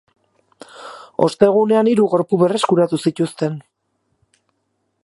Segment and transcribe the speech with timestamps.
[1.27, 3.63] Ostegunean hiru gorpu berreskuratu zituzten.